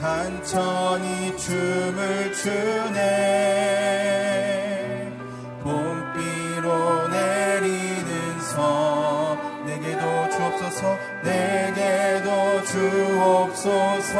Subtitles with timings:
[0.00, 2.98] 산천이 춤을 추네.
[5.60, 12.62] 봄비로 내리는 섬 내게도 주옵소서 내게도
[13.56, 14.18] 주옵소서.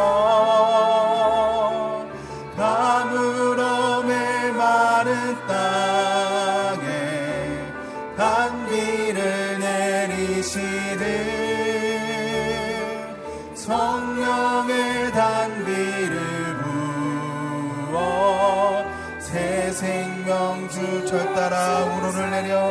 [21.09, 22.69] 절 따라 우론을 내려.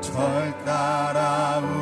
[0.00, 1.79] 절 따라 우러를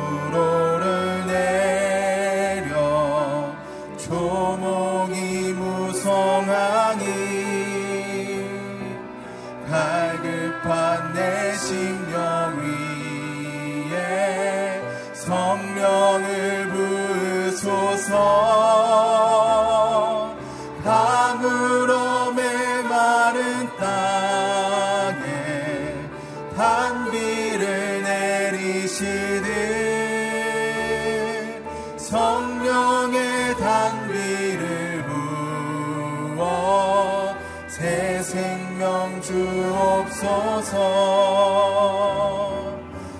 [33.55, 35.05] 단비를
[36.35, 37.35] 부어
[37.67, 40.75] 새 생명 주옵소서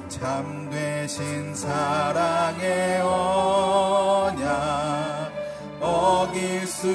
[0.09, 4.39] 참되신 사랑의 언약
[5.79, 6.87] 어길 수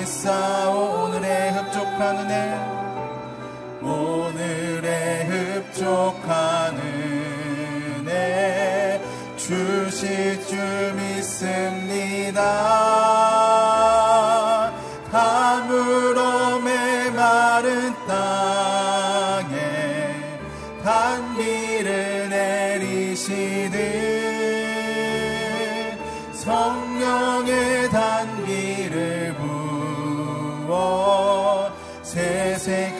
[0.00, 2.82] 있사 오늘의 흡족한 은혜
[3.82, 6.61] 오늘의 흡족한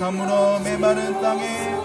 [0.02, 1.76] 다물어 메마른 땅에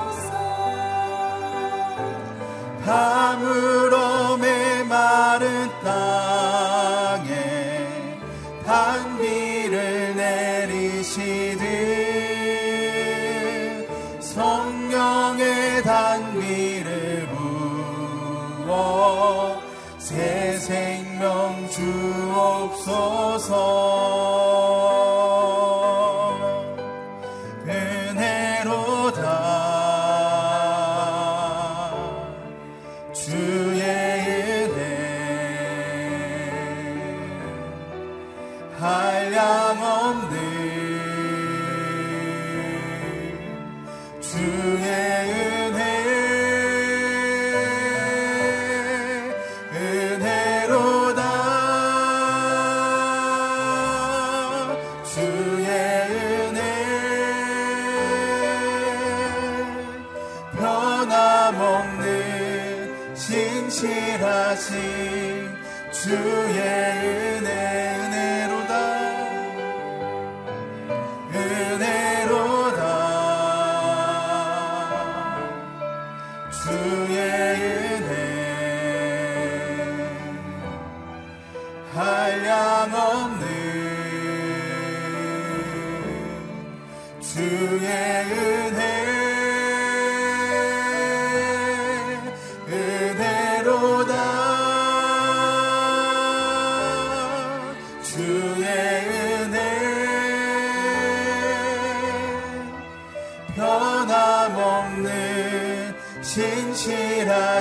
[2.83, 7.29] 다물어 메마른 땅에
[8.66, 11.59] 반비를 내리시듯
[14.19, 17.29] 성령의 단비를
[18.66, 19.61] 부어
[20.00, 23.57] 새 생명 주옵소서.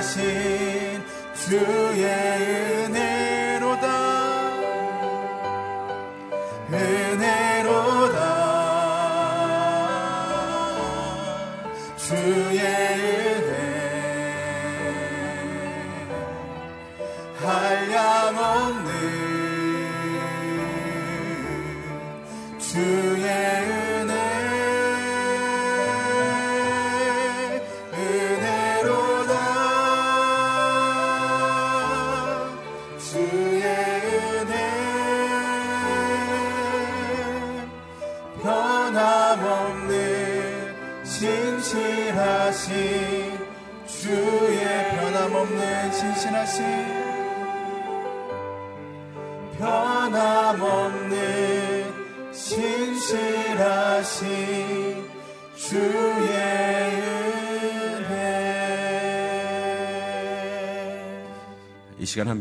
[0.07, 1.03] 하신
[1.35, 2.66] 주의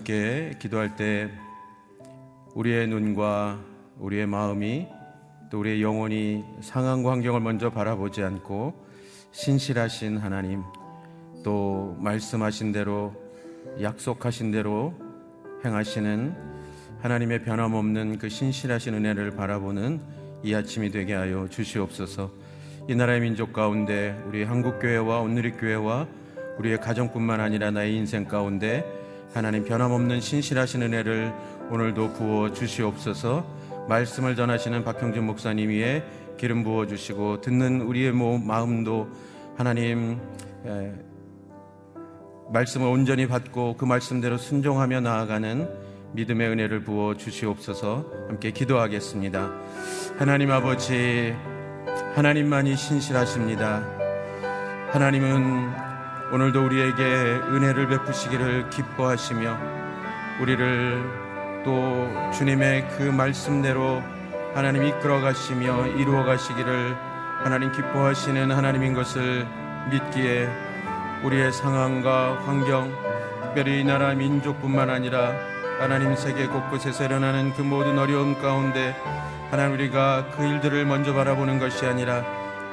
[0.06, 1.28] 함께 기도할 때
[2.54, 3.58] 우리의 눈과
[3.98, 4.86] 우리의 마음이
[5.50, 8.72] 또 우리의 영혼이 상황과 환경을 먼저 바라보지 않고
[9.32, 10.62] 신실하신 하나님
[11.42, 13.14] 또 말씀하신 대로
[13.82, 14.94] 약속하신 대로
[15.64, 16.36] 행하시는
[17.00, 20.00] 하나님의 변함없는 그 신실하신 은혜를 바라보는
[20.44, 22.30] 이 아침이 되게 하여 주시옵소서.
[22.88, 26.06] 이 나라의 민족 가운데 우리 한국 교회와 온누리 교회와
[26.58, 28.95] 우리의 가정뿐만 아니라 나의 인생 가운데
[29.36, 31.30] 하나님 변함없는 신실하신 은혜를
[31.70, 33.44] 오늘도 부어 주시옵소서.
[33.86, 36.02] 말씀을 전하시는 박형준 목사님 위에
[36.38, 39.10] 기름 부어 주시고 듣는 우리의 마음도
[39.58, 40.18] 하나님
[40.64, 40.90] 에,
[42.50, 45.68] 말씀을 온전히 받고 그 말씀대로 순종하며 나아가는
[46.12, 49.52] 믿음의 은혜를 부어 주시옵소서 함께 기도하겠습니다.
[50.16, 51.34] 하나님 아버지,
[52.14, 53.86] 하나님만이 신실하십니다.
[54.92, 55.85] 하나님은
[56.32, 59.58] 오늘도 우리에게 은혜를 베푸시기를 기뻐하시며
[60.40, 64.02] 우리를 또 주님의 그 말씀대로
[64.52, 66.96] 하나님 이끌어 가시며 이루어 가시기를
[67.44, 69.46] 하나님 기뻐하시는 하나님인 것을
[69.90, 70.48] 믿기에
[71.22, 72.92] 우리의 상황과 환경,
[73.42, 75.32] 특별히 이 나라 민족뿐만 아니라
[75.78, 78.96] 하나님 세계 곳곳에서 일어나는 그 모든 어려움 가운데
[79.50, 82.24] 하나님 우리가 그 일들을 먼저 바라보는 것이 아니라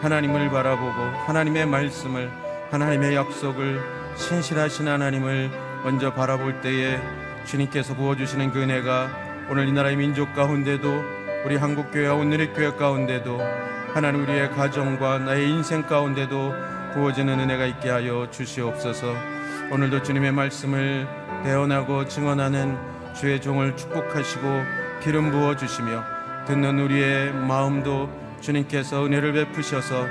[0.02, 0.92] 하나님을 바라보고
[1.28, 2.43] 하나님의 말씀을
[2.74, 3.80] 하나님의 약속을
[4.16, 5.52] 신실하신 하나님을
[5.84, 7.00] 먼저 바라볼 때에
[7.46, 11.04] 주님께서 부어주시는 그 은혜가 오늘 이 나라의 민족 가운데도
[11.46, 13.40] 우리 한국교회와 오늘의 교회 가운데도
[13.94, 16.54] 하나님 우리의 가정과 나의 인생 가운데도
[16.96, 19.14] 부어지는 은혜가 있게 하여 주시옵소서.
[19.72, 21.08] 오늘도 주님의 말씀을
[21.44, 22.76] 대언하고 증언하는
[23.14, 24.48] 주의 종을 축복하시고
[25.04, 26.04] 기름 부어 주시며
[26.48, 28.10] 듣는 우리의 마음도
[28.42, 30.08] 주님께서 은혜를 베푸셔서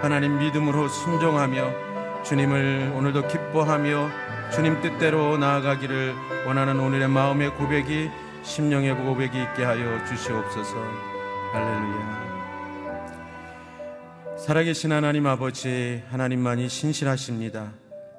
[0.00, 1.85] 하나님 믿음으로 순종하며
[2.28, 4.10] 주님을 오늘도 기뻐하며
[4.52, 6.12] 주님 뜻대로 나아가기를
[6.44, 8.10] 원하는 오늘의 마음의 고백이
[8.42, 10.74] 심령의 고백이 있게 하여 주시옵소서.
[11.52, 12.16] 할렐루야.
[14.38, 17.72] 살아계신 하나님 아버지 하나님만이 신실하십니다.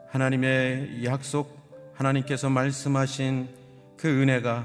[0.10, 1.58] 하나님의 약속
[1.96, 3.50] 하나님께서 말씀하신
[3.98, 4.64] 그 은혜가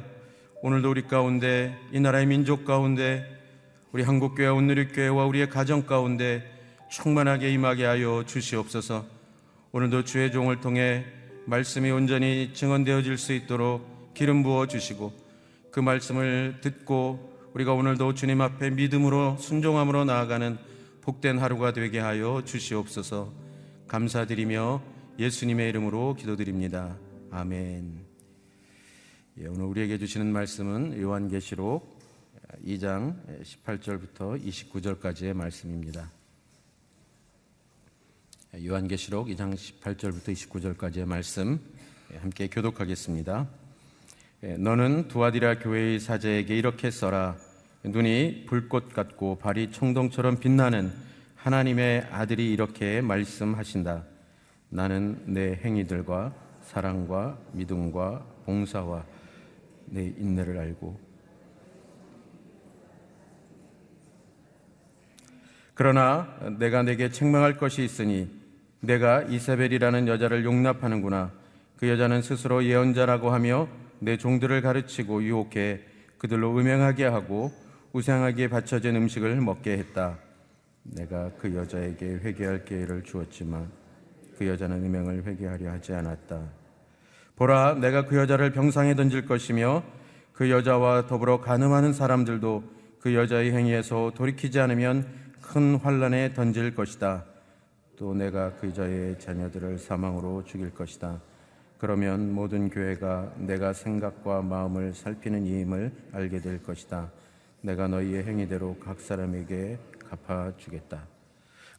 [0.63, 3.27] 오늘도 우리 가운데 이 나라의 민족 가운데
[3.91, 6.49] 우리 한국교회 온누리교회와 우리의 가정 가운데
[6.91, 9.22] 충만하게 임하게 하여 주시옵소서
[9.75, 11.03] 오늘도 주의 종을 통해
[11.47, 15.15] 말씀이 온전히 증언되어질 수 있도록 기름 부어 주시고
[15.71, 20.59] 그 말씀을 듣고 우리가 오늘도 주님 앞에 믿음으로 순종함으로 나아가는
[21.01, 23.33] 복된 하루가 되게 하여 주시옵소서
[23.89, 24.83] 감사드리며
[25.19, 26.99] 예수님의 이름으로 기도드립니다.
[27.31, 28.05] 아멘.
[29.39, 31.99] 예, 오늘 우리에게 주시는 말씀은 요한계시록
[32.67, 36.22] 2장 18절부터 29절까지의 말씀입니다.
[38.55, 41.59] 요한계시록 2장 18절부터 29절까지의 말씀
[42.13, 43.49] 예, 함께 교독하겠습니다.
[44.43, 47.39] 예, 너는 두아디라 교회의 사제에게 이렇게 써라.
[47.83, 50.93] 눈이 불꽃 같고 발이 청동처럼 빛나는
[51.35, 54.05] 하나님의 아들이 이렇게 말씀하신다.
[54.69, 59.07] 나는 내 행위들과 사랑과 믿음과 봉사와
[59.87, 61.01] 내 인내를 알고
[65.73, 66.29] 그러나
[66.59, 68.42] 내가 내게 책망할 것이 있으니
[68.83, 71.31] 내가 이세벨이라는 여자를 용납하는구나
[71.79, 73.69] 그 여자는 스스로 예언자라고 하며
[74.01, 75.81] 내 종들을 가르치고 유혹해
[76.19, 77.53] 그들로 음행하게 하고
[77.93, 80.19] 우상하게 바쳐진 음식을 먹게 했다.
[80.83, 83.71] 내가 그 여자에게 회개할 기회를 주었지만
[84.37, 86.41] 그 여자는 음행을 회개하려 하지 않았다.
[87.37, 89.83] 보라, 내가 그 여자를 병상에 던질 것이며
[90.33, 92.65] 그 여자와 더불어 가늠하는 사람들도
[93.01, 95.07] 그 여자의 행위에서 돌이키지 않으면
[95.41, 97.25] 큰 환란에 던질 것이다.
[98.03, 101.21] 또 내가 그 여자의 자녀들을 사망으로 죽일 것이다.
[101.79, 107.13] 그러면 모든 교회가 내가 생각과 마음을 살피는 이임을 알게 될 것이다.
[107.61, 109.79] 내가 너희의 행위대로 각 사람에게
[110.11, 111.07] 갚아주겠다.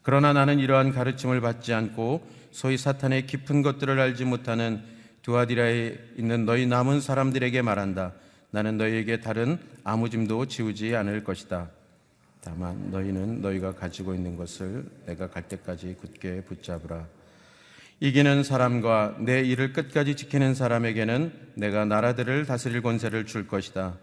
[0.02, 4.82] 그러나 나는 이러한 가르침을 받지 않고 소위 사탄의 깊은 것들을 알지 못하는
[5.24, 8.14] 두아디라에 있는 너희 남은 사람들에게 말한다.
[8.50, 11.68] 나는 너희에게 다른 아무 짐도 지우지 않을 것이다.
[12.44, 17.08] 다만 너희는 너희가 가지고 있는 것을 내가 갈 때까지 굳게 붙잡으라.
[18.00, 23.98] 이기는 사람과 내 일을 끝까지 지키는 사람에게는 내가 나라들을 다스릴 권세를 줄 것이다.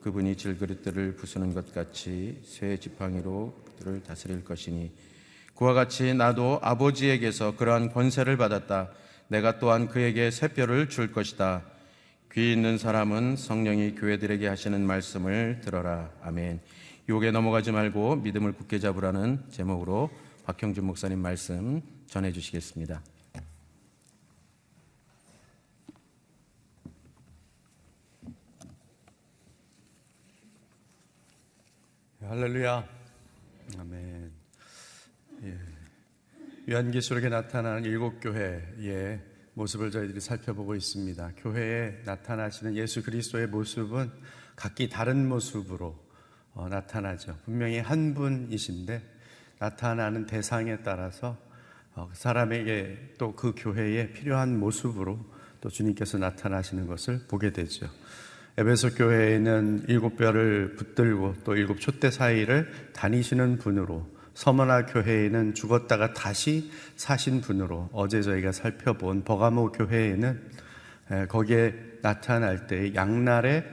[0.00, 4.90] 그분이 질그릇들을 부수는 것 같이 새 지팡이로 그들을 다스릴 것이니
[5.54, 8.90] 그와 같이 나도 아버지에게서 그러한 권세를 받았다.
[9.28, 11.62] 내가 또한 그에게 새 뼈를 줄 것이다.
[12.32, 16.10] 귀 있는 사람은 성령이 교회들에게 하시는 말씀을 들어라.
[16.22, 16.60] 아멘.
[17.08, 20.10] 욕에 넘어가지 말고 믿음을 굳게 잡으라는 제목으로
[20.44, 23.02] 박형준 목사님 말씀 전해 주시겠습니다.
[32.20, 32.88] 할렐루야.
[33.78, 34.32] 아멘.
[35.42, 35.58] 예.
[36.70, 39.20] 요한계시록에 나타나는 일곱 교회의
[39.54, 41.32] 모습을 저희들이 살펴보고 있습니다.
[41.36, 44.10] 교회에 나타나시는 예수 그리스도의 모습은
[44.54, 45.98] 각기 다른 모습으로
[46.54, 47.36] 어, 나타나죠.
[47.44, 49.02] 분명히 한 분이신데
[49.58, 51.36] 나타나는 대상에 따라서
[51.94, 55.18] 어, 그 사람에게 또 그 교회에 필요한 모습으로
[55.60, 57.88] 또 주님께서 나타나시는 것을 보게 되죠.
[58.58, 66.70] 에베소 교회에는 일곱 별을 붙들고 또 일곱 촛대 사이를 다니시는 분으로 서머나 교회에는 죽었다가 다시
[66.96, 70.50] 사신 분으로 어제 저희가 살펴본 버가모 교회에는
[71.28, 73.64] 거기에 나타날 때 양날의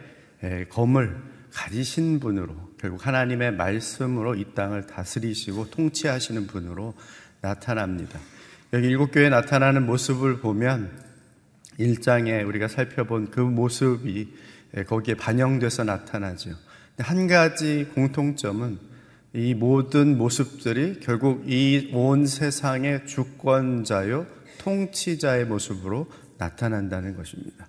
[0.70, 1.18] 검을
[1.52, 6.94] 가지신 분으로 결국 하나님의 말씀으로 이 땅을 다스리시고 통치하시는 분으로
[7.42, 8.20] 나타납니다.
[8.74, 10.92] 여기 일곱 교회에 나타나는 모습을 보면
[11.80, 14.34] 1장에 우리가 살펴본 그 모습이
[14.78, 16.52] 예, 거기에 반영돼서 나타나죠.
[17.00, 18.78] 한 가지 공통점은
[19.34, 24.28] 이 모든 모습들이 결국 이 온 세상의 주권자요,
[24.60, 26.08] 통치자의 모습으로
[26.38, 27.69] 나타난다는 것입니다.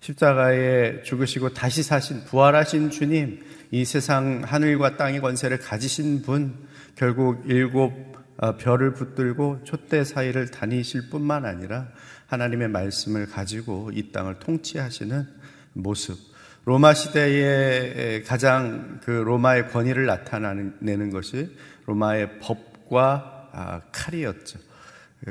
[0.00, 6.54] 십자가에 죽으시고 다시 사신, 부활하신 주님, 이 세상 하늘과 땅의 권세를 가지신 분,
[6.94, 11.88] 결국 일곱 어, 별을 붙들고 촛대 사이를 다니실 뿐만 아니라
[12.26, 15.26] 하나님의 말씀을 가지고 이 땅을 통치하시는
[15.72, 16.16] 모습,
[16.64, 24.58] 로마 시대에 가장 그 로마의 권위를 나타내는 것이 로마의 법과 아, 칼이었죠.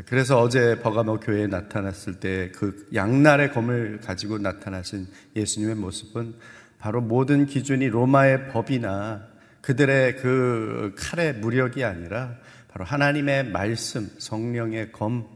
[0.05, 6.35] 그래서 어제 버가모 교회에 나타났을 때 그 양날의 검을 가지고 나타나신 예수님의 모습은
[6.77, 9.27] 바로 모든 기준이 로마의 법이나
[9.61, 12.35] 그들의 그 칼의 무력이 아니라
[12.67, 15.27] 바로 하나님의 말씀, 성령의 검,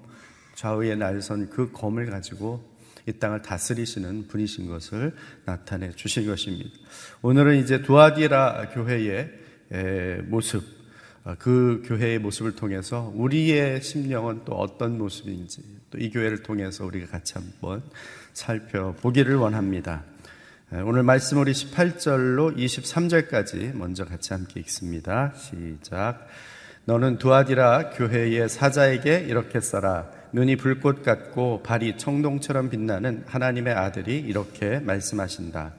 [0.56, 2.70] 좌우에 날선 그 검을 가지고
[3.08, 5.16] 이 땅을 다스리시는 분이신 것을
[5.46, 6.70] 나타내 주신 것입니다.
[7.22, 9.30] 오늘은 이제 두아디라 교회의
[10.26, 10.81] 모습, 어,
[11.38, 15.62] 그 교회의 모습을 통해서 우리의 심령은 또 어떤 모습인지
[15.92, 17.84] 또 이 교회를 통해서 우리가 같이 한번
[18.34, 20.04] 살펴보기를 원합니다.
[20.86, 25.34] 오늘 말씀 우리 18절로 23절까지 먼저 같이 함께 읽습니다.
[25.36, 26.28] 시작.
[26.86, 30.10] 너는 두아디라 교회의 사자에게 이렇게 써라.
[30.32, 35.74] 눈이 불꽃 같고 발이 청동처럼 빛나는 하나님의 아들이 이렇게 말씀하신다.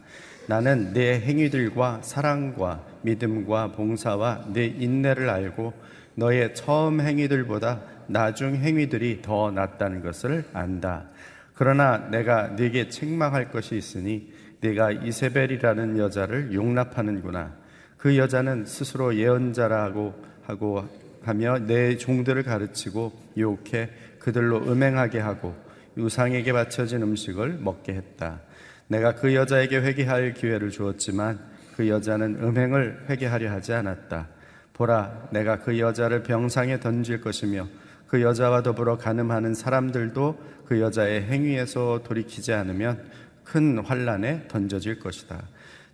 [0.47, 5.73] 나는 내 행위들과 사랑과 믿음과 봉사와 내 인내를 알고
[6.15, 11.07] 너의 처음 행위들보다 나중 행위들이 더 낫다는 것을 안다.
[11.55, 17.55] 그러나 내가 네게 책망할 것이 있으니 네가 이세벨이라는 여자를 용납하는구나.
[17.97, 20.89] 그 여자는 스스로 예언자라고 하고
[21.23, 25.55] 하며 내 종들을 가르치고 유혹해 그들로 음행하게 하고
[25.97, 28.41] 우상에게 바쳐진 음식을 먹게 했다.
[28.89, 31.39] 내가 그 여자에게 회개할 기회를 주었지만
[31.77, 34.29] 그 여자는 음행을 회개하려 하지 않았다.
[34.73, 37.69] 보라, 내가 그 여자를 병상에 던질 것이며
[38.07, 43.03] 그 여자와 더불어 가늠하는 사람들도 그 여자의 행위에서 돌이키지 않으면
[43.45, 45.43] 큰 환란에 던져질 것이다.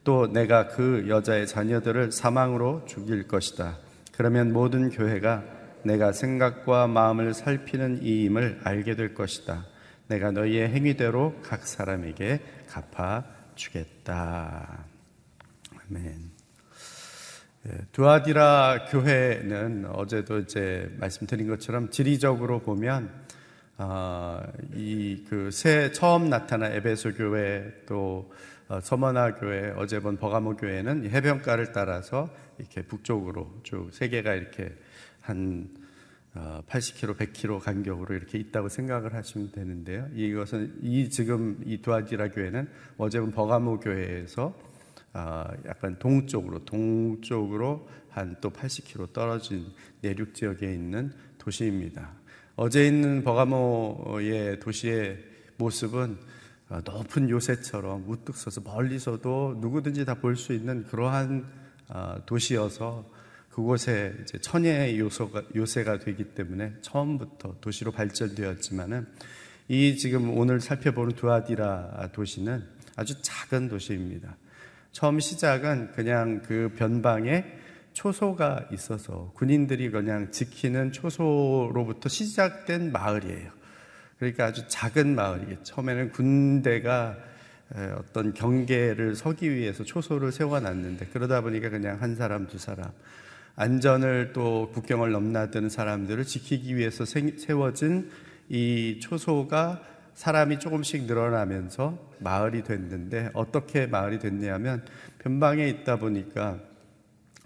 [0.04, 3.78] 또 내가 그 여자의 자녀들을 사망으로 죽일 것이다.
[4.16, 5.44] 그러면 모든 교회가
[5.84, 9.64] 내가 생각과 마음을 살피는 이임을 알게 될 것이다.
[10.08, 14.84] 내가 너희의 행위대로 각 사람에게 갚아 주겠다.
[15.90, 16.30] 아멘.
[17.66, 23.10] 예, 두아디라 교회는 어제도 이제 말씀드린 것처럼 지리적으로 보면
[23.78, 24.42] 어,
[24.74, 28.32] 이그 새 처음 나타난 에베소 교회 또
[28.68, 34.74] 어, 서머나 교회 어제 본 버가모 교회는 해변가를 따라서 이렇게 북쪽으로 쭉 세 개가 이렇게
[35.20, 35.68] 한
[36.68, 40.08] 80km, 어, 100km 간격으로 이렇게 있다고 생각을 하시면 되는데요.
[40.14, 44.54] 이것은 이 지금 이 두아디라 교회는 어제는 버가모 교회에서
[45.12, 49.66] 아, 약간 동쪽으로 동쪽으로 한 또 80km 떨어진
[50.00, 52.10] 내륙 지역에 있는 도시입니다.
[52.56, 55.18] 어제 있는 버가모의 도시의
[55.56, 56.18] 모습은
[56.68, 61.46] 아, 높은 요새처럼 우뚝 서서 멀리서도 누구든지 다 볼 수 있는 그러한
[61.88, 63.17] 아, 도시여서
[63.58, 69.04] 그곳에 이제 천혜의 요소가, 요새가 되기 때문에 처음부터 도시로 발전되었지만은
[69.66, 72.62] 이 지금 오늘 살펴보는 두아디라 도시는
[72.94, 74.36] 아주 작은 도시입니다.
[74.92, 77.46] 처음 시작은 그냥 그 변방에
[77.94, 83.50] 초소가 있어서 군인들이 그냥 지키는 초소로부터 시작된 마을이에요.
[84.20, 85.64] 그러니까 아주 작은 마을이겠죠.
[85.64, 87.16] 처음에는 군대가
[87.96, 92.92] 어떤 경계를 서기 위해서 초소를 세워놨는데 그러다 보니까 그냥 한 사람, 두 사람,
[93.60, 98.08] 안전을 또 국경을 넘나드는 사람들을 지키기 위해서 세워진
[98.48, 99.82] 이 초소가
[100.14, 104.84] 사람이 조금씩 늘어나면서 마을이 됐는데 어떻게 마을이 됐냐면
[105.18, 106.60] 변방에 있다 보니까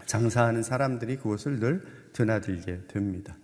[0.05, 1.81] 장사하는 사람들이 그곳을 늘
[2.13, 3.35] 드나들게 됩니다.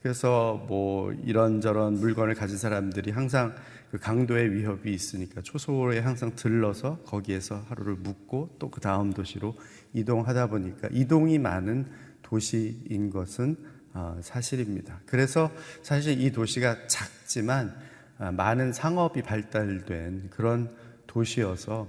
[0.00, 3.54] 그래서 뭐 이런저런 물건을 가진 사람들이 항상
[3.90, 9.54] 그 강도의 위협이 있으니까 초소에 항상 들러서 거기에서 하루를 묵고 또 그 다음 도시로
[9.92, 11.86] 이동하다 보니까 이동이 많은
[12.24, 13.56] 도시인 것은
[13.92, 15.00] 어, 사실입니다.
[15.06, 15.52] 그래서
[15.82, 17.76] 사실 이 도시가 작지만
[18.18, 20.74] 어, 많은 상업이 발달된 그런
[21.06, 21.88] 도시여서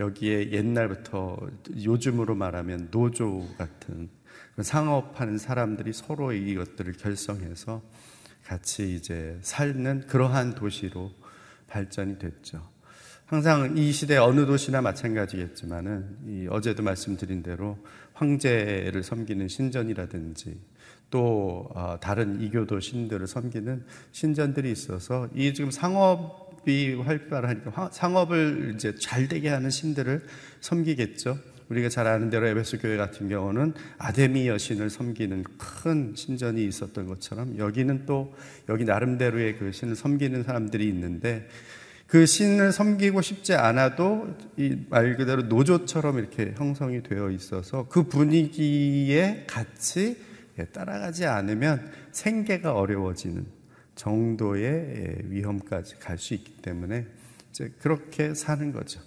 [0.00, 1.38] 여기에 옛날부터
[1.84, 4.10] 요즘으로 말하면 노조 같은
[4.60, 7.82] 상업하는 사람들이 서로 이것들을 결성해서
[8.44, 11.12] 같이 이제 살는 그러한 도시로
[11.68, 12.74] 발전이 됐죠.
[13.26, 17.78] 항상 이 시대 어느 도시나 마찬가지겠지만은 이 어제도 말씀드린 대로
[18.14, 20.58] 황제를 섬기는 신전이라든지
[21.10, 29.28] 또 어, 다른 이교도 신들을 섬기는 신전들이 있어서 이 지금 상업이 활발하니까 상업을 이제 잘
[29.28, 30.22] 되게 하는 신들을
[30.60, 31.38] 섬기겠죠.
[31.68, 37.58] 우리가 잘 아는 대로 에베소 교회 같은 경우는 아데미 여신을 섬기는 큰 신전이 있었던 것처럼
[37.58, 38.34] 여기는 또
[38.68, 41.48] 여기 나름대로의 그 신을 섬기는 사람들이 있는데
[42.06, 49.46] 그 신을 섬기고 싶지 않아도 이 말 그대로 노조처럼 이렇게 형성이 되어 있어서 그 분위기에
[49.48, 50.16] 같이
[50.72, 53.46] 따라가지 않으면 생계가 어려워지는
[53.96, 57.06] 정도의 위험까지 갈 수 있기 때문에
[57.50, 59.00] 이제 그렇게 사는 거죠.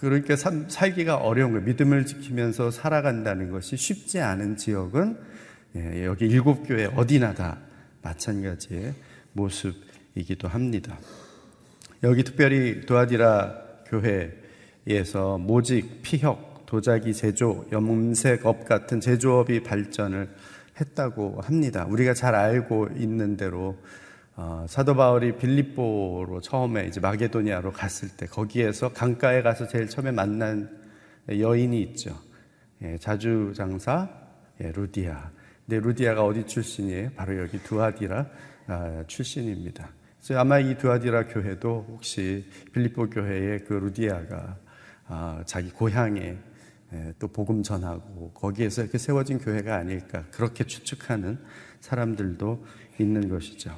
[0.00, 1.64] 그러니까 살기가 어려운 거예요.
[1.64, 5.18] 믿음을 지키면서 살아간다는 것이 쉽지 않은 지역은
[5.76, 7.58] 예, 여기 일곱 교회 어디나 다
[8.02, 8.94] 마찬가지의
[9.32, 10.98] 모습이기도 합니다.
[12.02, 13.54] 여기 특별히 도아디라
[14.86, 20.30] 교회에서 모직, 피혁, 도자기 제조, 염색업 같은 제조업이 발전을
[20.80, 21.84] 했다고 합니다.
[21.86, 23.76] 우리가 잘 알고 있는 대로
[24.34, 30.70] 어, 사도 바울이 빌립보로 처음에 이제 마게도니아로 갔을 때 거기에서 강가에 가서 제일 처음에 만난
[31.28, 32.16] 여인이 있죠.
[32.80, 34.08] 예, 자주 장사
[34.62, 35.30] 예, 루디아.
[35.66, 37.10] 근데 루디아가 어디 출신이에요?
[37.14, 38.26] 바로 여기 두아디라
[38.68, 39.99] 아, 출신입니다.
[40.22, 44.56] 그래서 아마 이 두아디라 교회도 혹시 빌립보 교회의 그 루디아가
[45.08, 46.36] 아, 자기 고향에
[46.92, 51.38] 예, 또 복음 전하고 거기에서 이렇게 세워진 교회가 아닐까 그렇게 추측하는
[51.80, 52.64] 사람들도
[52.98, 53.76] 있는 것이죠.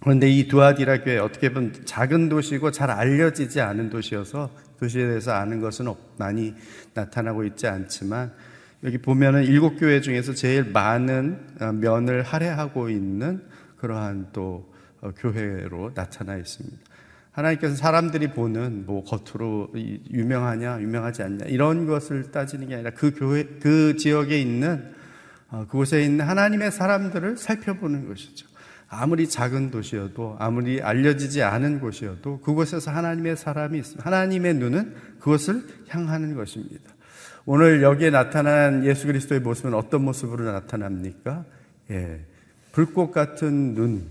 [0.00, 5.60] 그런데 이 두아디라 교회 어떻게 보면 작은 도시고 잘 알려지지 않은 도시여서 도시에 대해서 아는
[5.60, 6.54] 것은 많이
[6.94, 8.32] 나타나고 있지 않지만
[8.84, 13.42] 여기 보면은 일곱 교회 중에서 제일 많은 어, 면을 할애하고 있는
[13.76, 14.67] 그러한 또 어,
[15.16, 16.76] 교회로 나타나 있습니다.
[17.32, 23.44] 하나님께서 사람들이 보는 뭐 겉으로 유명하냐 유명하지 않냐 이런 것을 따지는 게 아니라 그 교회
[23.60, 24.92] 그 지역에 있는
[25.50, 28.46] 어, 그곳에 있는 하나님의 사람들을 살펴보는 것이죠.
[28.88, 34.04] 아무리 작은 도시여도 아무리 알려지지 않은 곳이어도 그곳에서 하나님의 사람이 있습니다.
[34.04, 36.94] 하나님의 눈은 그것을 향하는 것입니다.
[37.44, 41.44] 오늘 여기에 나타난 예수 그리스도의 모습은 어떤 모습으로 나타납니까?
[41.90, 42.20] 예.
[42.72, 44.06] 불꽃 같은 눈,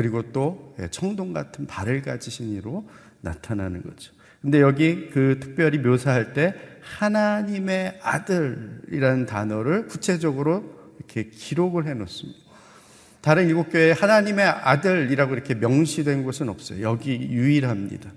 [0.00, 2.88] 그리고 또 예, 청동 같은 발을 가지신 이로
[3.20, 4.14] 나타나는 거죠.
[4.40, 10.64] 근데 여기 그 특별히 묘사할 때 하나님의 아들이라는 단어를 구체적으로
[10.96, 12.38] 이렇게 기록을 해 놓습니다.
[13.20, 16.80] 다른 일곱 교회에 하나님의 아들이라고 이렇게 명시된 곳은 없어요.
[16.80, 18.10] 여기 유일합니다.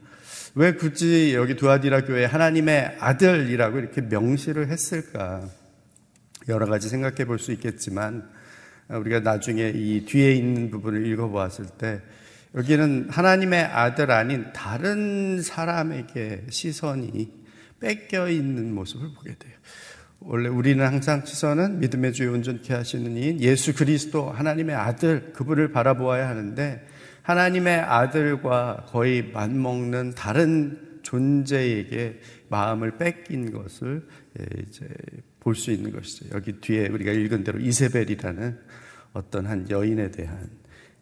[0.56, 5.50] 왜 굳이 여기 두아디라 교회에 하나님의 아들이라고 이렇게 명시를 했을까?
[6.48, 8.30] 여러 가지 생각해 볼 수 있겠지만
[8.90, 12.02] 우리가 나중에 이 뒤에 있는 부분을 읽어보았을 때
[12.56, 17.32] 여기는 하나님의 아들 아닌 다른 사람에게 시선이
[17.80, 19.54] 뺏겨 있는 모습을 보게 돼요.
[20.20, 26.30] 원래 우리는 항상 시선은 믿음의 주에 온전케 하시는 이인 예수 그리스도 하나님의 아들 그분을 바라보아야
[26.30, 26.86] 하는데
[27.24, 32.20] 하나님의 아들과 거의 맞먹는 다른 존재에게
[32.50, 34.08] 마음을 뺏긴 것을
[34.40, 34.88] 예, 이제
[35.44, 36.34] 볼 수 있는 것이죠.
[36.34, 38.58] 여기 뒤에 우리가 읽은 대로 이세벨이라는
[39.14, 40.50] 어떤 한 여인에 대한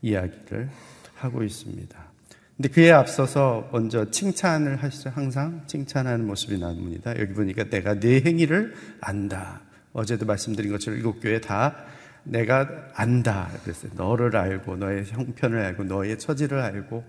[0.01, 0.69] 이야기를
[1.15, 2.11] 하고 있습니다.
[2.57, 5.09] 근데 그에 앞서서 먼저 칭찬을 하시죠.
[5.11, 7.17] 항상 칭찬하는 모습이 나옵니다.
[7.19, 9.61] 여기 보니까 내가 네 행위를 안다.
[9.93, 11.75] 어제도 말씀드린 것처럼 일곱 교회 다
[12.23, 13.49] 내가 안다.
[13.63, 13.91] 그랬어요.
[13.95, 17.03] 너를 알고, 너의 형편을 알고, 너의 처지를 알고,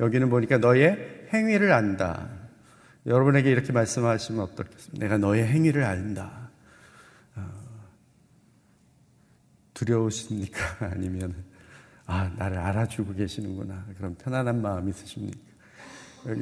[0.00, 2.28] 여기는 보니까 너의 행위를 안다.
[3.06, 4.98] 여러분에게 이렇게 말씀하시면 어떻겠습니까?
[4.98, 6.50] 내가 너의 행위를 안다.
[7.36, 7.48] 어,
[9.76, 10.58] 두려우십니까?
[10.92, 11.34] 아니면,
[12.06, 13.86] 아, 나를 알아주고 계시는구나.
[13.96, 15.38] 그런 편안한 마음이 있으십니까?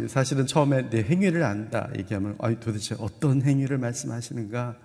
[0.09, 4.79] 사실은 처음에 내 행위를 안다 얘기하면, 아, 도대체 어떤 행위를 말씀하시는가?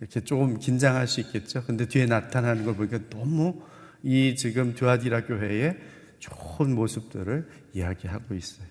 [0.00, 1.64] 이렇게 조금 긴장할 수 있겠죠.
[1.64, 3.62] 근데 뒤에 나타나는 걸 보니까 너무
[4.02, 5.76] 이 지금 듀아디라 교회의
[6.18, 8.66] 좋은 모습들을 이야기하고 있어요.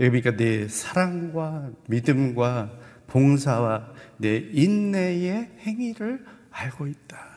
[0.00, 7.31] 여기 보니까 내 사랑과 믿음과 봉사와 내 인내의 행위를 알고 있다.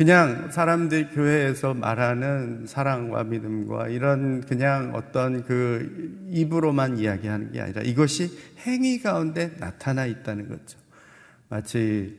[0.00, 8.30] 그냥 사람들 교회에서 말하는 사랑과 믿음과 이런 그냥 어떤 그 입으로만 이야기하는 게 아니라 이것이
[8.60, 10.78] 행위 가운데 나타나 있다는 거죠.
[11.50, 12.16] 마치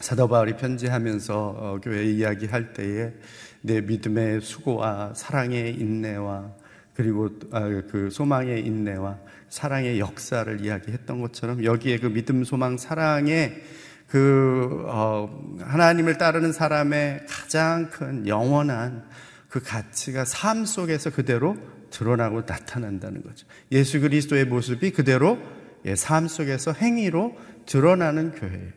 [0.00, 3.12] 사도 바울이 편지하면서 어, 교회 이야기할 때에
[3.60, 6.50] 내 믿음의 수고와 사랑의 인내와
[6.94, 9.18] 그리고 아, 그 소망의 인내와
[9.50, 13.62] 사랑의 역사를 이야기했던 것처럼 여기에 그 믿음, 소망, 사랑의
[14.06, 19.04] 그 어, 하나님을 따르는 사람의 가장 큰 영원한
[19.48, 21.56] 그 가치가 삶 속에서 그대로
[21.90, 23.46] 드러나고 나타난다는 거죠.
[23.72, 25.38] 예수 그리스도의 모습이 그대로
[25.84, 28.72] 예, 삶 속에서 행위로 드러나는 교회예요.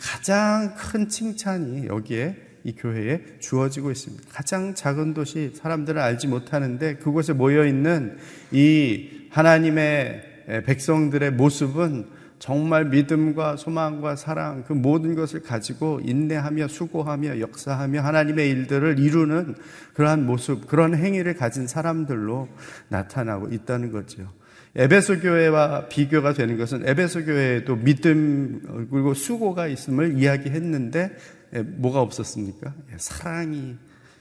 [0.00, 4.24] 가장 큰 칭찬이 여기에 이 교회에 주어지고 있습니다.
[4.30, 8.18] 가장 작은 도시 사람들은 알지 못하는데 그곳에 모여 있는
[8.52, 18.00] 이 하나님의 백성들의 모습은 정말 믿음과 소망과 사랑 그 모든 것을 가지고 인내하며 수고하며 역사하며
[18.00, 19.54] 하나님의 일들을 이루는
[19.92, 22.48] 그러한 모습, 그런 행위를 가진 사람들로
[22.88, 24.26] 나타나고 있다는 거죠.
[24.74, 31.16] 에베소 교회와 비교가 되는 것은 에베소 교회에도 믿음 그리고 수고가 있음을 이야기했는데
[31.56, 32.72] 예, 뭐가 없었습니까?
[32.92, 33.76] 예, 사랑이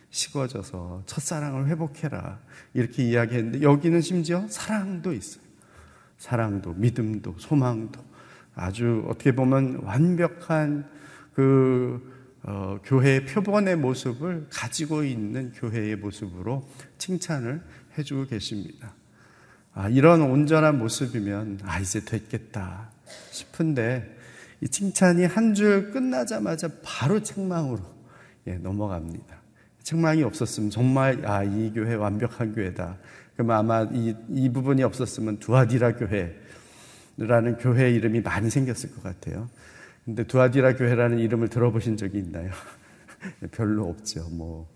[0.09, 2.39] 식어져서 첫사랑을 회복해라
[2.73, 5.43] 이렇게 이야기했는데 여기는 심지어 사랑도 있어요.
[6.17, 8.08] 사랑도 믿음도 소망도
[8.59, 10.85] 아주 어떻게 보면 완벽한
[11.33, 16.67] 그 어, 교회의 표본의 모습을 가지고 있는 교회의 모습으로
[16.97, 17.61] 칭찬을
[17.97, 18.93] 해주고 계십니다.
[19.73, 22.91] 아, 이런 온전한 모습이면 아 이제 됐겠다
[23.31, 24.17] 싶은데
[24.61, 27.81] 이 칭찬이 한 줄 끝나자마자 바로 책망으로
[28.47, 29.37] 예, 넘어갑니다.
[29.83, 32.97] 책망이 없었으면 정말 아 이 교회 완벽한 교회다.
[33.35, 36.37] 그럼 아마 이, 이 부분이 없었으면 두아디라 교회
[37.27, 39.49] 라는 교회 이름이 많이 생겼을 것 같아요.
[40.05, 42.49] 근데 두아디라 교회라는 이름을 들어보신 적이 있나요?
[43.51, 44.27] 별로 없죠.
[44.31, 44.69] 뭐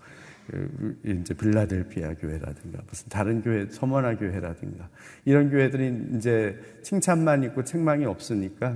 [0.48, 4.90] 그, 이제 빌라델피아 교회라든가 무슨 다른 교회 서머나 교회라든가
[5.24, 8.76] 이런 교회들이 이제 칭찬만 있고 책망이 없으니까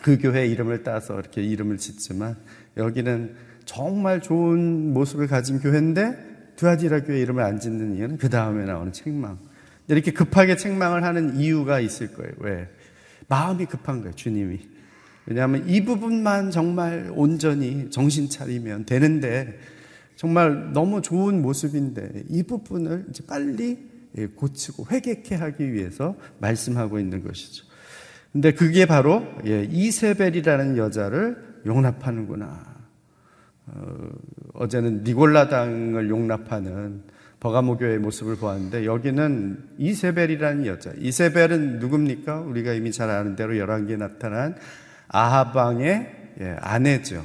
[0.00, 2.36] 그 교회 이름을 따서 이렇게 이름을 짓지만
[2.76, 3.34] 여기는
[3.66, 9.38] 정말 좋은 모습을 가진 교회인데 두아디라 교회 이름을 안 짓는 이유는 그 다음에 나오는 책망.
[9.88, 12.32] 이렇게 급하게 책망을 하는 이유가 있을 거예요.
[12.38, 12.68] 왜?
[13.28, 14.60] 마음이 급한 거예요, 주님이.
[15.26, 19.58] 왜냐하면 이 부분만 정말 온전히 정신 차리면 되는데
[20.16, 23.86] 정말 너무 좋은 모습인데 이 부분을 이제 빨리
[24.16, 27.66] 예, 고치고 회개케 하기 위해서 말씀하고 있는 것이죠.
[28.32, 32.78] 근데 그게 바로 예, 이세벨이라는 여자를 용납하는구나.
[34.54, 37.02] 어, 제는 니골라당을 용납하는
[37.40, 40.90] 버가모 교회의 모습을 보았는데 여기는 이세벨이라는 여자.
[40.96, 42.40] 이세벨은 누굽니까?
[42.40, 44.56] 우리가 이미 잘 아는 대로 열왕기에 나타난
[45.08, 47.24] 아하방의 예, 아내죠.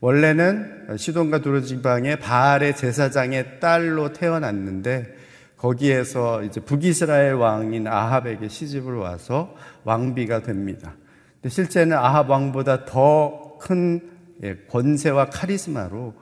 [0.00, 5.16] 원래는 시돈과 두루 지방의 바알의 제사장의 딸로 태어났는데
[5.56, 10.94] 거기에서 이제 북이스라엘 왕인 아합에게 시집을 와서 왕비가 됩니다.
[11.34, 16.14] 근데 실제는 아합 왕보다 더큰 예, 권세와 카리스마로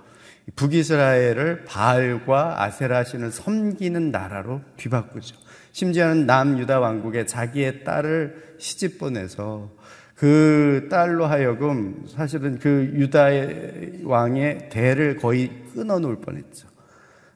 [0.54, 5.36] 북이스라엘을 바알과 아세라 신을 섬기는 나라로 뒤바꾸죠.
[5.72, 9.70] 심지어는 남유다 왕국에 자기의 딸을 시집 보내서
[10.14, 16.68] 그 딸로 하여금 사실은 그 유다의 왕의 대를 거의 끊어 놓을 뻔했죠.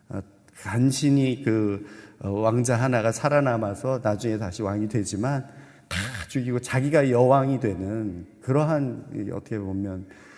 [0.08, 0.20] 어,
[0.62, 1.86] 간신히 그
[2.20, 5.46] 어, 왕자 하나가 살아남아서 나중에 다시 왕이 되지만
[5.88, 10.29] 다 죽이고 자기가 여왕이 되는 그러한 어떻게 보면 어,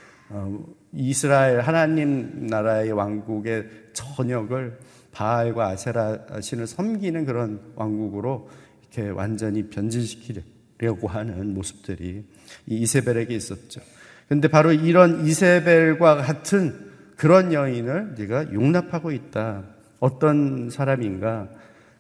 [0.93, 4.79] 이스라엘 하나님 나라의 왕국의 전역을
[5.13, 8.49] 바알과 아세라 신을 섬기는 그런 왕국으로
[8.81, 12.25] 이렇게 완전히 변질시키려고 하는 모습들이
[12.67, 13.81] 이 이세벨에게 있었죠.
[14.29, 19.65] 근데 바로 이런 이세벨과 같은 그런 여인을 네가 용납하고 있다.
[20.01, 21.49] 어떤 사람인가?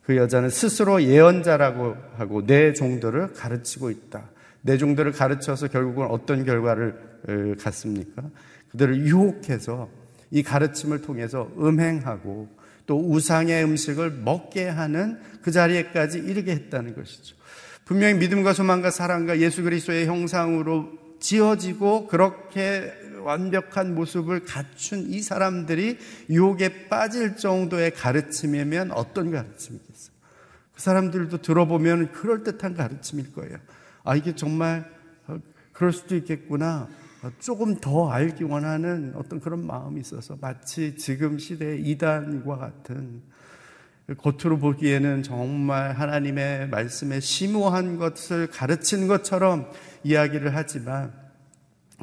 [0.03, 4.31] 그 여자는 스스로 예언자라고 하고 내 종들을 가르치고 있다.
[4.62, 8.22] 내 종들을 가르쳐서 결국은 어떤 결과를 갖습니까?
[8.70, 9.90] 그들을 유혹해서
[10.31, 12.48] 이 가르침을 통해서 음행하고
[12.87, 17.37] 또 우상의 음식을 먹게 하는 그 자리에까지 이르게 했다는 것이죠.
[17.85, 25.98] 분명히 믿음과 소망과 사랑과 예수 그리스도의 형상으로 지어지고 그렇게 완벽한 모습을 갖춘 이 사람들이
[26.31, 30.12] 유혹에 빠질 정도의 가르침이면 어떤 가르침이겠어요?
[30.75, 33.59] 그 사람들도 들어보면 그럴듯한 가르침일 거예요.
[34.05, 34.91] 아, 이게 정말
[35.27, 35.38] 어,
[35.73, 36.88] 그럴 수도 있겠구나.
[37.23, 43.23] 어, 조금 더 알기 원하는 어떤 그런 마음이 있어서 마치 지금 시대의 이단과 같은
[44.19, 49.71] 겉으로 보기에는 정말 하나님의 말씀에 심오한 것을 가르치는 것처럼
[50.03, 51.12] 이야기를 하지만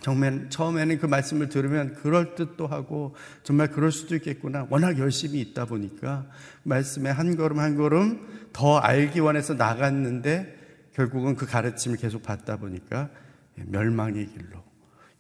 [0.02, 4.66] 정말 처음에는 그 말씀을 들으면 그럴 듯도 하고 정말 그럴 수도 있겠구나.
[4.70, 6.26] 워낙 열심히 있다 보니까
[6.64, 10.59] 말씀에 한 걸음 한 걸음 더 알기 원해서 나갔는데
[11.00, 13.10] 결국은 그 가르침을 계속 받다 보니까
[13.56, 14.62] 멸망의 길로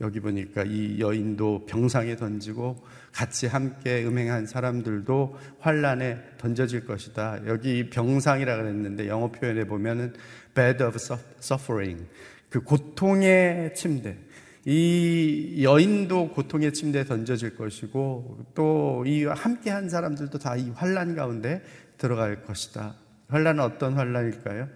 [0.01, 7.47] 여기 보니까 이 여인도 병상에 던지고 같이 함께 음행한 사람들도 환란에 던져질 것이다.
[7.47, 10.13] 여기 병상이라 그랬는데 영어 표현에 보면은
[10.53, 10.97] bed of
[11.39, 12.05] suffering
[12.49, 14.17] 그 고통의 침대.
[14.65, 21.63] 이 여인도 고통의 침대에 던져질 것이고 또 이 함께 한 사람들도 다 이 환란 가운데
[21.97, 22.95] 들어갈 것이다.
[23.29, 24.67] 환란은 어떤 환란일까요?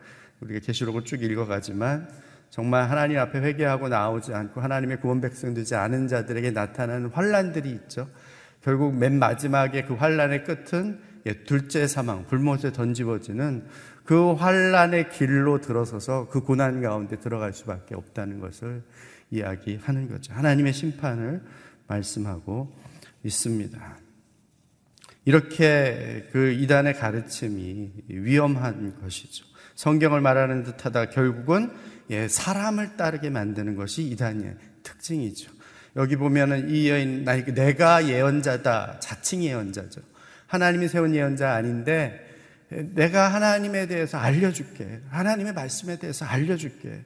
[0.43, 2.07] 우리가 계시록을 쭉 읽어가지만
[2.49, 8.07] 정말 하나님 앞에 회개하고 나오지 않고 하나님의 구원 백성 되지 않은 자들에게 나타나는 환란들이 있죠.
[8.61, 13.65] 결국 맨 마지막에 그 환란의 끝은 예, 둘째 사망, 불못에 던지워지는
[14.03, 18.83] 그 환란의 길로 들어서서 그 고난 가운데 들어갈 수밖에 없다는 것을
[19.31, 20.33] 이야기하는 거죠.
[20.33, 21.41] 하나님의 심판을
[21.87, 22.75] 말씀하고
[23.23, 23.97] 있습니다.
[25.25, 29.52] 이렇게 그 이단의 가르침이 위험한 것이죠.
[29.75, 31.71] 성경을 말하는 듯하다 결국은
[32.09, 35.51] 예, 사람을 따르게 만드는 것이 이단의 특징이죠.
[35.95, 40.01] 여기 보면은 이 여인 내가 예언자다 자칭 예언자죠.
[40.47, 42.19] 하나님이 세운 예언자 아닌데
[42.69, 45.01] 내가 하나님에 대해서 알려줄게.
[45.09, 47.03] 하나님의 말씀에 대해서 알려줄게.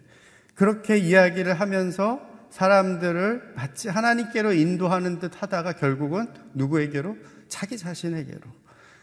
[0.56, 7.18] 그렇게 이야기를 하면서 사람들을 마치 하나님께로 인도하는 듯 하다가 결국은 누구에게로?
[7.50, 8.42] 자기 자신에게로.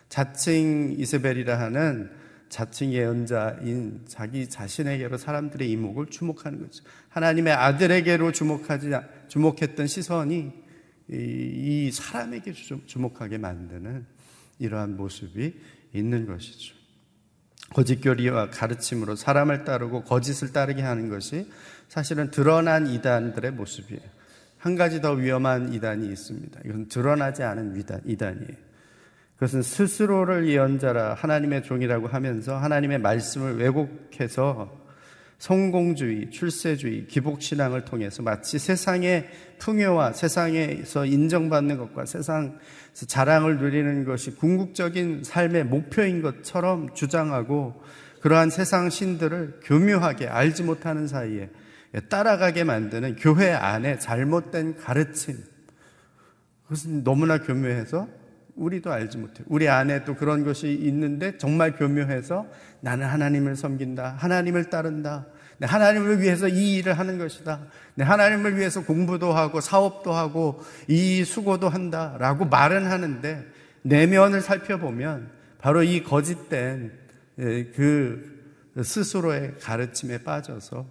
[0.09, 2.11] 자칭 이세벨이라 하는
[2.55, 6.85] 자칭 예언자인 자기 자신에게로 사람들의 이목을 주목하는 거죠.
[7.09, 8.93] 하나님의 아들에게로 주목하지
[9.27, 10.53] 주목했던 시선이
[11.09, 12.53] 이, 사람에게
[12.87, 14.07] 주목하게 만드는
[14.61, 15.53] 이러한 모습이
[15.95, 16.77] 있는 것이죠.
[17.71, 21.51] 거짓 교리와 가르침으로 사람을 따르고 거짓을 따르게 하는 것이
[21.89, 24.01] 사실은 드러난 이단들의 모습이에요.
[24.59, 26.61] 한 가지 더 위험한 이단이 있습니다.
[26.67, 28.64] 이건 드러나지 않은 이단이에요.
[29.45, 34.73] 그것은 스스로를 예언자라 하나님의 종이라고 하면서 하나님의 말씀을 왜곡해서
[35.37, 39.29] 성공주의, 출세주의, 기복신앙을 통해서 마치 세상의
[39.59, 47.83] 풍요와 세상에서 인정받는 것과 세상에서 자랑을 누리는 것이 궁극적인 삶의 목표인 것처럼 주장하고
[48.23, 51.51] 그러한 세상 신들을 교묘하게 알지 못하는 사이에
[52.09, 55.37] 따라가게 만드는 교회 안에 잘못된 가르침.
[56.63, 58.24] 그것은 너무나 교묘해서
[58.57, 59.45] 우리도 알지 못해요.
[59.49, 62.47] 우리 안에 또 그런 것이 있는데 정말 교묘해서
[62.81, 64.17] 나는 하나님을 섬긴다.
[64.19, 65.27] 하나님을 따른다.
[65.59, 67.67] 내 하나님을 위해서 이 일을 하는 것이다.
[67.95, 72.17] 내 하나님을 위해서 공부도 하고 사업도 하고 이 수고도 한다.
[72.19, 73.45] 라고 말은 하는데
[73.83, 76.93] 내면을 살펴보면 바로 이 거짓된
[77.39, 78.35] 예, 그
[78.83, 80.87] 스스로의 가르침에 빠져서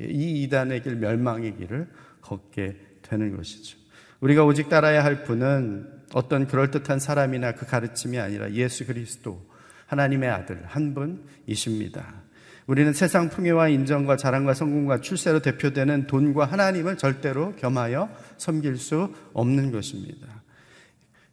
[0.00, 1.88] 이 이단의 길, 멸망의 길을
[2.22, 3.78] 걷게 되는 것이죠.
[4.20, 9.46] 우리가 오직 따라야 할 분은 어떤 그럴듯한 사람이나 그 가르침이 아니라 예수 그리스도
[9.86, 12.22] 하나님의 아들 한 분이십니다.
[12.66, 19.72] 우리는 세상 풍요와 인정과 자랑과 성공과 출세로 대표되는 돈과 하나님을 절대로 겸하여 섬길 수 없는
[19.72, 20.42] 것입니다.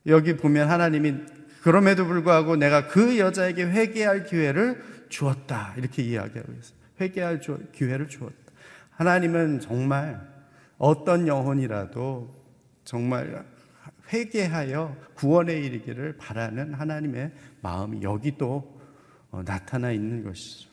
[0.08, 1.14] 여기 보면 하나님이
[1.62, 5.74] 그럼에도 불구하고 내가 그 여자에게 회개할 기회를 주었다.
[5.78, 6.78] 이렇게 이야기하고 있어요.
[7.02, 8.36] 회개할 기회를 주었다.
[8.92, 10.20] 하나님은 정말
[10.78, 12.34] 어떤 영혼이라도
[12.84, 13.46] 정말
[14.12, 18.80] 회개하여 구원에 이르기를 바라는 하나님의 마음이 여기도
[19.32, 20.70] 어, 나타나 있는 것이죠.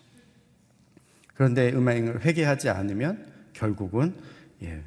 [1.34, 4.14] 그런데 음행을 회개하지 않으면 결국은
[4.62, 4.82] 예,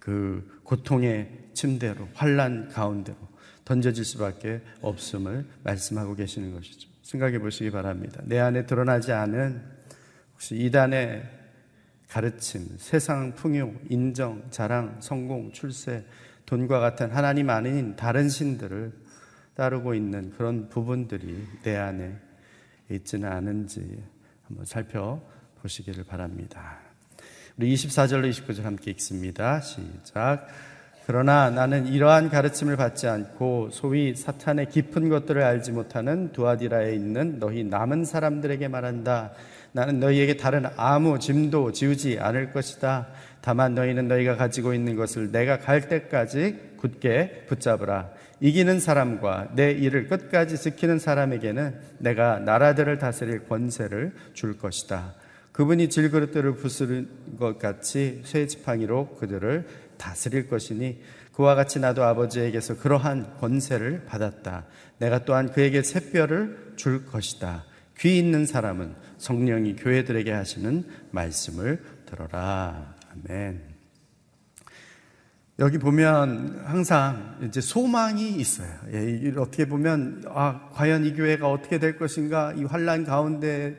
[0.00, 3.16] 그 고통의 침대로 환란 가운데로
[3.64, 6.88] 던져질 수밖에 없음을 말씀하고 계시는 것이죠.
[7.02, 8.20] 생각해 보시기 바랍니다.
[8.24, 9.62] 내 안에 드러나지 않은
[10.34, 11.22] 혹시 이단의
[12.08, 16.04] 가르침, 세상 풍요, 인정, 자랑, 성공, 출세,
[16.46, 18.92] 돈과 같은 하나님 아닌 다른 신들을
[19.54, 22.16] 따르고 있는 그런 부분들이 내 안에
[22.90, 24.02] 있지는 않은지
[24.46, 26.78] 한번 살펴보시기를 바랍니다.
[27.56, 29.60] 우리 24절로 29절 함께 읽습니다.
[29.60, 30.46] 시작.
[31.06, 37.64] 그러나 나는 이러한 가르침을 받지 않고 소위 사탄의 깊은 것들을 알지 못하는 두아디라에 있는 너희
[37.64, 39.32] 남은 사람들에게 말한다.
[39.72, 43.08] 나는 너희에게 다른 아무 짐도 지우지 않을 것이다.
[43.42, 48.10] 다만 너희는 너희가 가지고 있는 것을 내가 갈 때까지 굳게 붙잡으라.
[48.40, 55.14] 이기는 사람과 내 일을 끝까지 지키는 사람에게는 내가 나라들을 다스릴 권세를 줄 것이다.
[55.52, 59.66] 그분이 질그릇들을 부수는 것 같이 쇠 지팡이로 그들을
[59.98, 61.00] 다스릴 것이니
[61.32, 64.66] 그와 같이 나도 아버지에게서 그러한 권세를 받았다.
[64.98, 67.64] 내가 또한 그에게 새뼈를 줄 것이다.
[67.98, 73.01] 귀 있는 사람은 성령이 교회들에게 하시는 말씀을 들어라.
[73.12, 73.60] 아멘.
[75.58, 78.68] 여기 보면 항상 이제 소망이 있어요.
[78.92, 82.52] 예, 어떻게 보면 아, 과연 이 교회가 어떻게 될 것인가?
[82.54, 83.76] 이 환란 가운데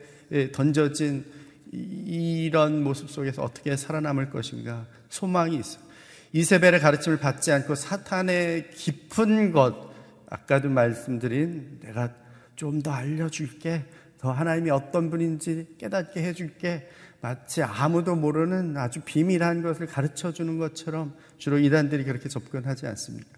[0.53, 1.25] 던져진
[1.71, 4.85] 이런 모습 속에서 어떻게 살아남을 것인가?
[5.09, 5.83] 소망이 있어요.
[6.31, 9.91] 이세벨의 가르침을 받지 않고 사탄의 깊은 것,
[10.29, 12.09] 아까도 말씀드린 내가
[12.55, 13.83] 좀 더 알려줄게,
[14.19, 16.87] 더 하나님이 어떤 분인지 깨닫게 해줄게,
[17.23, 23.29] 마치 아무도 모르는 아주 비밀한 것을 가르쳐 주는 것처럼 주로 이단들이 그렇게 접근하지 않습니까?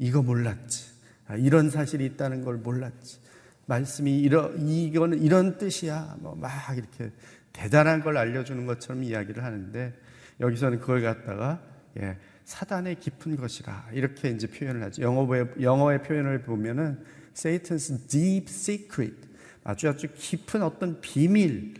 [0.00, 0.90] 이거 몰랐지.
[1.28, 3.20] 아, 이런 사실이 있다는 걸 몰랐지.
[3.66, 6.16] 말씀이 이러, 이거는 이런 뜻이야.
[6.18, 7.12] 뭐 막 이렇게
[7.52, 9.94] 대단한 걸 알려주는 것처럼 이야기를 하는데
[10.40, 11.62] 여기서는 그걸 갖다가
[12.00, 15.02] 예, 사단의 깊은 것이라 이렇게 이제 표현을 하죠.
[15.02, 19.14] 영어의 영어의 표현을 보면은 Satan's deep secret
[19.62, 21.74] 아주 아주 깊은 어떤 비밀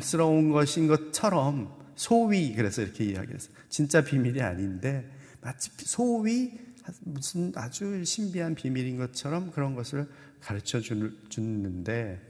[0.00, 3.54] 스러운 것인 것처럼 소위 그래서 이렇게 이야기했어요.
[3.68, 6.52] 진짜 비밀이 아닌데 마치 소위
[7.00, 10.08] 무슨 아주 신비한 비밀인 것처럼 그런 것을
[10.40, 12.20] 가르쳐 주는데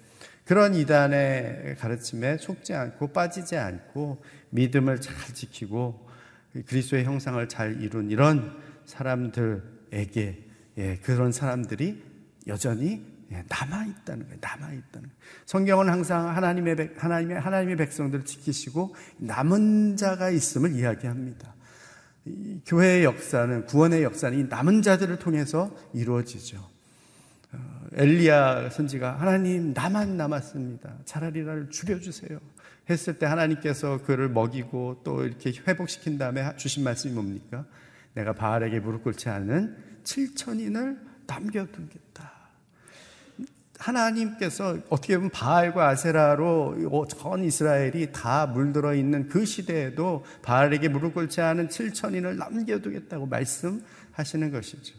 [0.45, 6.09] 그런 이단의 가르침에 속지 않고 빠지지 않고 믿음을 잘 지키고
[6.67, 10.45] 그리스도의 형상을 잘 이룬 이런 사람들에게
[10.79, 12.03] 예, 그런 사람들이
[12.47, 14.39] 여전히 예, 남아 있다는 거예요.
[14.41, 15.15] 남아 있다는 거예요.
[15.47, 21.55] 성경은 항상 하나님의 백, 하나님의 하나님의 백성들을 지키시고 남은 자가 있음을 이야기합니다.
[22.67, 26.59] 교회의 역사는 구원의 역사는 이 남은 자들을 통해서 이루어지죠.
[27.53, 30.99] 어, 엘리야 선지가 하나님 나만 남았습니다.
[31.05, 32.39] 차라리 나를 죽여주세요.
[32.91, 37.67] 했을 때 하나님께서 그를 먹이고 또 이렇게 회복시킨 다음에 주신 말씀이 뭡니까?
[38.15, 42.36] 내가 바알에게 무릎 꿇지 않은 7천인을 남겨두겠다.
[43.79, 51.41] 하나님께서 어떻게 보면 바알과 아세라로 전 이스라엘이 다 물들어 있는 그 시대에도 바알에게 무릎 꿇지
[51.41, 54.95] 않은 7천인을 남겨두겠다고 말씀하시는 것이죠.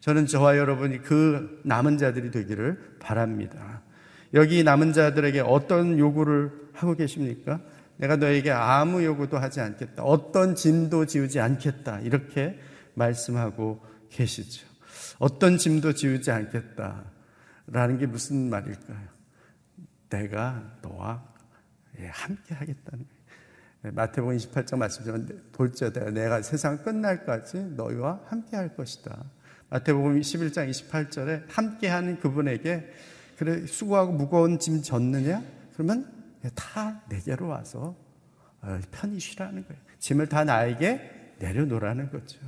[0.00, 3.82] 저는 저와 여러분이 그 남은 자들이 되기를 바랍니다.
[4.34, 7.60] 여기 남은 자들에게 어떤 요구를 하고 계십니까?
[7.98, 10.02] 내가 너에게 아무 요구도 하지 않겠다.
[10.02, 12.00] 어떤 짐도 지우지 않겠다.
[12.00, 12.58] 이렇게
[12.94, 13.80] 말씀하고
[14.10, 14.66] 계시죠.
[15.18, 17.11] 어떤 짐도 지우지 않겠다.
[17.72, 19.08] 라는 게 무슨 말일까요?
[20.10, 21.24] 내가 너와
[21.98, 23.22] 예, 함께 하겠다는 거예요.
[23.86, 29.24] 예, 마태복음 28장 말씀처럼 돌자다 내가 세상 끝날까지 너희와 함께 할 것이다.
[29.70, 32.92] 마태복음 11장 28절에 함께 하는 그분에게
[33.38, 35.42] 그래 수고하고 무거운 짐 졌느냐?
[35.72, 36.12] 그러면
[36.54, 37.96] 다 내게로 와서
[38.60, 39.82] 어, 편히 쉬라는 거예요.
[39.98, 42.38] 짐을 다 나에게 내려놓으라는 거죠.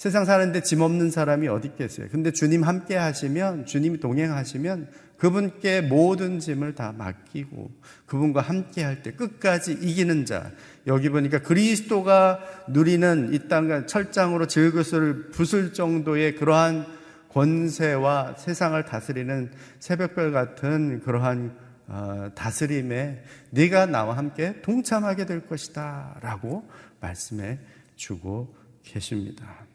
[0.00, 2.08] 세상 사는데 짐 없는 사람이 어디 있겠어요?
[2.10, 7.70] 근데 주님 함께 하시면, 주님이 동행하시면 그분께 모든 짐을 다 맡기고
[8.06, 10.52] 그분과 함께 할 때 끝까지 이기는 자.
[10.86, 16.86] 여기 보니까 그리스도가 누리는 이땅 철장으로 질그을 부술 정도의 그러한
[17.28, 19.50] 권세와 세상을 다스리는
[19.80, 21.54] 새벽별 같은 그러한
[21.88, 26.66] 어, 다스림에 네가 나와 함께 동참하게 될 것이다라고
[27.00, 27.58] 말씀해
[27.96, 29.69] 주고 계십니다.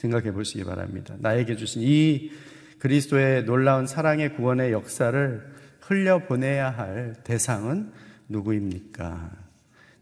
[0.00, 1.14] 생각해 보시기 바랍니다.
[1.18, 2.30] 나에게 주신 이
[2.78, 5.46] 그리스도의 놀라운 사랑의 구원의 역사를
[5.82, 7.92] 흘려보내야 할 대상은
[8.28, 9.30] 누구입니까?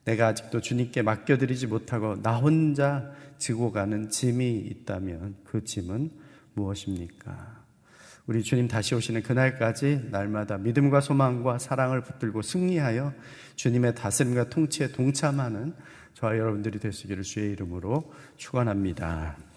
[0.05, 6.11] 내가 아직도 주님께 맡겨드리지 못하고 나 혼자 지고 가는 짐이 있다면 그 짐은
[6.55, 7.59] 무엇입니까?
[8.27, 13.15] 우리 주님 다시 오시는 그날까지 날마다 믿음과 소망과 사랑을 붙들고 승리하여
[13.57, 15.75] 주님의 다스림과 통치에 동참하는
[16.15, 19.48] 저와 여러분들이 되시기를 주의 이름으로 축원합니다.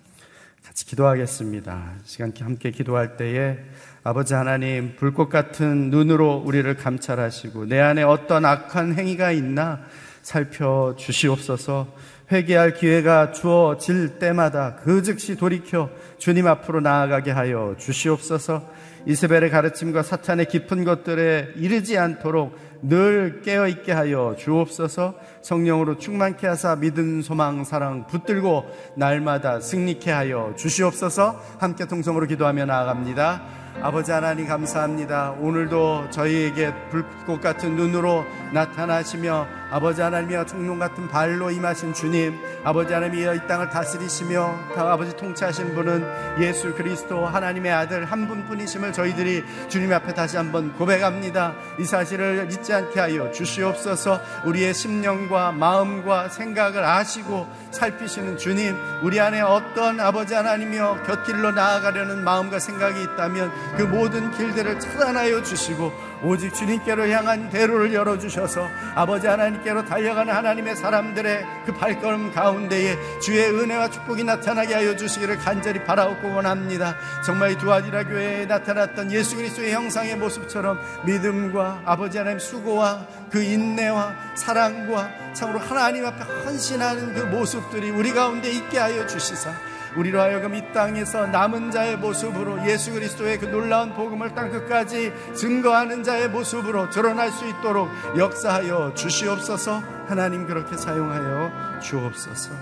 [0.66, 1.94] 같이 기도하겠습니다.
[2.06, 3.58] 시간 함께 기도할 때에
[4.04, 9.82] 아버지 하나님 불꽃 같은 눈으로 우리를 감찰하시고 내 안에 어떤 악한 행위가 있나
[10.22, 11.94] 살펴 주시옵소서
[12.32, 18.70] 회개할 기회가 주어질 때마다 그 즉시 돌이켜 주님 앞으로 나아가게 하여 주시옵소서
[19.06, 27.22] 이스벨의 가르침과 사탄의 깊은 것들에 이르지 않도록 늘 깨어있게 하여 주옵소서 성령으로 충만케 하사 믿음,
[27.22, 33.42] 소망, 사랑 붙들고 날마다 승리케 하여 주시옵소서 함께 통성으로 기도하며 나아갑니다.
[33.82, 35.32] 아버지 하나님 감사합니다.
[35.40, 38.24] 오늘도 저희에게 불꽃 같은 눈으로
[38.54, 45.74] 나타나시며 아버지 하나님이여 청룡 같은 발로 임하신 주님 아버지 하나님이여 이 땅을 다스리시며 아버지 통치하신
[45.74, 51.54] 분은 예수 그리스도 하나님의 아들 한 분뿐이심을 저희들이 주님 앞에 다시 한번 고백합니다.
[51.80, 59.40] 이 사실을 잊지 않게 하여 주시옵소서 우리의 심령과 마음과 생각을 아시고 살피시는 주님 우리 안에
[59.40, 67.08] 어떤 아버지 하나님이여 곁길로 나아가려는 마음과 생각이 있다면 그 모든 길들을 차단하여 주시고 오직 주님께로
[67.10, 74.74] 향한 대로를 열어주셔서 아버지 하나님께로 달려가는 하나님의 사람들의 그 발걸음 가운데에 주의 은혜와 축복이 나타나게
[74.74, 76.96] 하여 주시기를 간절히 바라옵고 원합니다.
[77.26, 84.14] 정말 이 두아디라 교회에 나타났던 예수 그리스도의 형상의 모습처럼 믿음과 아버지 하나님 수고와 그 인내와
[84.36, 90.74] 사랑과 참으로 하나님 앞에 헌신하는 그 모습들이 우리 가운데 있게 하여 주시사 우리로 하여금 이
[90.74, 97.30] 땅에서 남은 자의 모습으로 예수 그리스도의 그 놀라운 복음을 땅 끝까지 증거하는 자의 모습으로 드러날
[97.32, 102.54] 수 있도록 역사하여 주시옵소서 하나님 그렇게 사용하여 주옵소서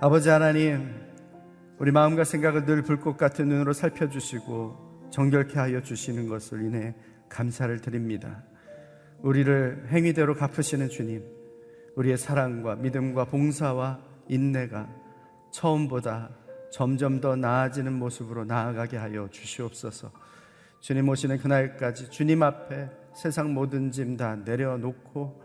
[0.00, 1.02] 아버지 하나님
[1.78, 6.94] 우리 마음과 생각을 늘 불꽃 같은 눈으로 살펴주시고 정결케 하여 주시는 것을 인해
[7.28, 8.44] 감사를 드립니다.
[9.20, 11.24] 우리를 행위대로 갚으시는 주님,
[11.96, 14.00] 우리의 사랑과 믿음과 봉사와
[14.32, 14.88] 인내가
[15.50, 16.30] 처음보다
[16.70, 20.10] 점점 더 나아지는 모습으로 나아가게 하여 주시옵소서.
[20.80, 25.42] 주님 오시는 그날까지 주님 앞에 세상 모든 짐 다 내려놓고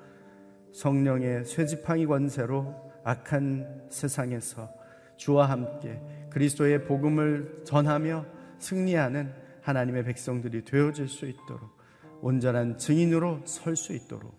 [0.73, 2.73] 성령의 쇠지팡이 권세로
[3.03, 4.69] 악한 세상에서
[5.17, 8.25] 주와 함께 그리스도의 복음을 전하며
[8.59, 11.77] 승리하는 하나님의 백성들이 되어질 수 있도록
[12.21, 14.33] 온전한 증인으로 설 수 있도록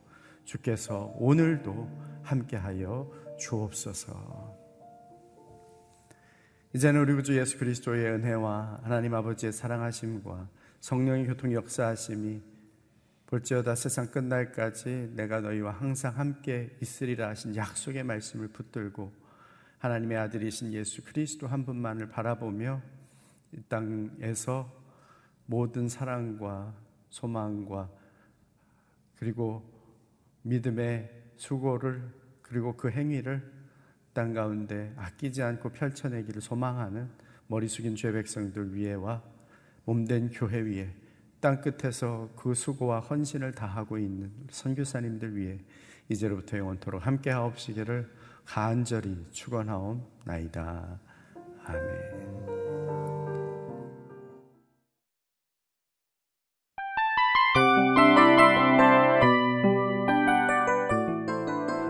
[0.44, 1.88] 주께서 오늘도
[2.22, 4.68] 함께하여 주옵소서.
[6.74, 10.48] 이제는 우리 구주 예수 그리스도의 은혜와 하나님 아버지의 사랑하심과
[10.80, 12.42] 성령의 교통 역사하심이
[13.26, 19.12] 볼지어다 세상 끝날까지 내가 너희와 항상 함께 있으리라 하신 약속의 말씀을 붙들고
[19.78, 22.82] 하나님의 아들이신 예수 그리스도 한 분만을 바라보며
[23.52, 24.70] 이 땅에서
[25.46, 26.74] 모든 사랑과
[27.10, 27.90] 소망과
[29.16, 29.62] 그리고
[30.42, 32.17] 믿음의 수고를
[32.48, 33.42] 그리고 그 행위를
[34.12, 37.08] 땅 가운데 아끼지 않고 펼쳐내기를 소망하는
[37.46, 39.22] 머리 숙인 죄 백성들 위에와
[39.84, 40.92] 몸된 교회 위에
[41.40, 45.58] 땅 끝에서 그 수고와 헌신을 다하고 있는 선교사님들 위해
[46.08, 48.10] 이제로부터 영원토록 함께 하옵시기를
[48.44, 51.00] 간절히 축원하옵나이다.
[51.64, 53.07] 아멘.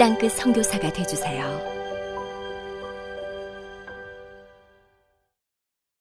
[0.00, 1.79] 땅끝 성교사가 되주세요